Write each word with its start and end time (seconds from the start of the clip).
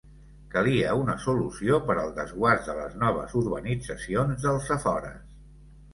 Calia 0.53 0.93
una 0.99 1.15
solució 1.25 1.77
per 1.91 1.97
al 2.03 2.09
desguàs 2.17 2.65
de 2.71 2.77
les 2.79 2.97
noves 3.05 3.35
urbanitzacions 3.43 4.43
dels 4.47 4.71
afores. 4.79 5.25